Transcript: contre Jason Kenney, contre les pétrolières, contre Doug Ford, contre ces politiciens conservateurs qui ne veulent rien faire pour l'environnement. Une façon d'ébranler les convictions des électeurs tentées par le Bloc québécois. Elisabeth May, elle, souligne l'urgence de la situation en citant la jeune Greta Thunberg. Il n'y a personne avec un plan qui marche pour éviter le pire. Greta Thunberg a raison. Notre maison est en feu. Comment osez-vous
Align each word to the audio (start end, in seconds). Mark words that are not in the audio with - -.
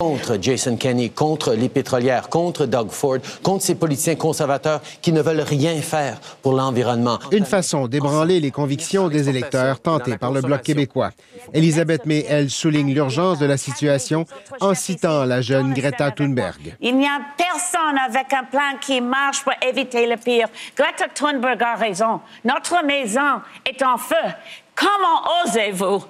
contre 0.00 0.38
Jason 0.40 0.76
Kenney, 0.76 1.10
contre 1.10 1.54
les 1.54 1.68
pétrolières, 1.68 2.28
contre 2.28 2.66
Doug 2.66 2.90
Ford, 2.90 3.18
contre 3.42 3.64
ces 3.64 3.74
politiciens 3.74 4.14
conservateurs 4.14 4.80
qui 5.02 5.10
ne 5.10 5.20
veulent 5.20 5.40
rien 5.40 5.82
faire 5.82 6.20
pour 6.40 6.52
l'environnement. 6.52 7.18
Une 7.32 7.44
façon 7.44 7.88
d'ébranler 7.88 8.38
les 8.38 8.52
convictions 8.52 9.08
des 9.08 9.28
électeurs 9.28 9.80
tentées 9.80 10.16
par 10.16 10.30
le 10.30 10.40
Bloc 10.40 10.62
québécois. 10.62 11.10
Elisabeth 11.52 12.06
May, 12.06 12.24
elle, 12.28 12.48
souligne 12.48 12.94
l'urgence 12.94 13.40
de 13.40 13.46
la 13.46 13.56
situation 13.56 14.24
en 14.60 14.72
citant 14.74 15.24
la 15.24 15.40
jeune 15.40 15.74
Greta 15.74 16.12
Thunberg. 16.12 16.76
Il 16.80 16.96
n'y 16.96 17.08
a 17.08 17.18
personne 17.36 17.98
avec 17.98 18.32
un 18.32 18.44
plan 18.44 18.78
qui 18.80 19.00
marche 19.00 19.42
pour 19.42 19.54
éviter 19.68 20.06
le 20.06 20.16
pire. 20.16 20.46
Greta 20.76 21.08
Thunberg 21.12 21.60
a 21.60 21.74
raison. 21.74 22.20
Notre 22.44 22.84
maison 22.86 23.40
est 23.68 23.82
en 23.82 23.98
feu. 23.98 24.14
Comment 24.76 25.24
osez-vous 25.44 26.04